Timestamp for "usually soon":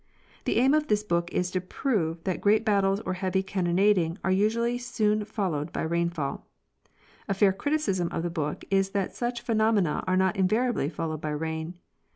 4.31-5.23